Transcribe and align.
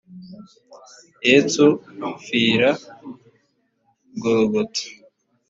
yesu 1.29 1.65
apfira 2.09 2.69
i 2.77 2.79
gologota 4.21 4.81